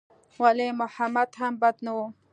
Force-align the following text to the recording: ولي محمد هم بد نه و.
ولي 0.41 0.67
محمد 0.81 1.29
هم 1.39 1.53
بد 1.61 1.75
نه 1.85 1.91
و. 1.97 1.99